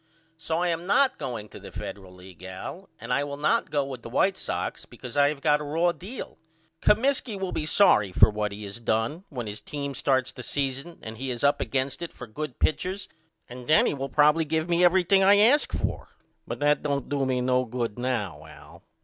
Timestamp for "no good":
17.39-17.99